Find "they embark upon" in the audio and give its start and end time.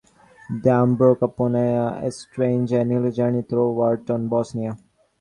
0.49-1.53